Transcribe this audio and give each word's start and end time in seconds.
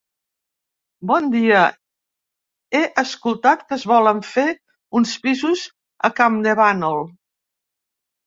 Bon 1.09 1.27
dia, 1.33 1.59
he 2.79 2.79
escoltat 3.01 3.61
que 3.67 3.77
es 3.79 3.85
volen 3.93 4.23
fer 4.29 4.47
uns 5.01 5.13
pisos 5.27 5.65
a 6.09 6.11
Camdevanol. 6.21 7.05